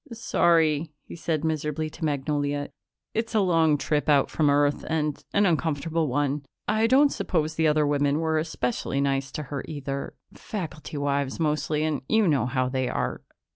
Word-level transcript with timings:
"Sorry," 0.11 0.91
he 1.03 1.15
said 1.15 1.43
miserably 1.43 1.87
to 1.91 2.03
Magnolia. 2.03 2.71
"It's 3.13 3.35
a 3.35 3.39
long 3.39 3.77
trip 3.77 4.09
out 4.09 4.31
from 4.31 4.49
Earth 4.49 4.83
and 4.89 5.23
an 5.31 5.45
uncomfortable 5.45 6.07
one. 6.07 6.43
I 6.67 6.87
don't 6.87 7.11
suppose 7.11 7.53
the 7.53 7.67
other 7.67 7.85
women 7.85 8.17
were 8.19 8.39
especially 8.39 8.99
nice 8.99 9.31
to 9.33 9.43
her, 9.53 9.63
either. 9.67 10.15
Faculty 10.33 10.97
wives 10.97 11.39
mostly 11.39 11.83
and 11.83 12.01
you 12.09 12.27
know 12.27 12.47
how 12.47 12.67
they 12.67 12.89
are.... 12.89 13.21